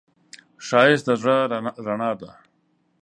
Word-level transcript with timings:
ښایست 0.67 1.05
د 1.07 1.09
زړه 1.21 1.37
رڼا 1.85 2.11
ده 2.19 2.31